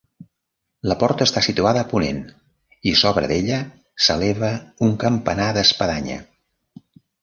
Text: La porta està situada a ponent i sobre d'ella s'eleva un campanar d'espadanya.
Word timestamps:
La 0.91 0.95
porta 1.03 1.27
està 1.29 1.43
situada 1.47 1.83
a 1.85 1.87
ponent 1.91 2.23
i 2.93 2.95
sobre 3.03 3.31
d'ella 3.35 3.61
s'eleva 4.07 4.53
un 4.91 5.01
campanar 5.09 5.55
d'espadanya. 5.61 6.23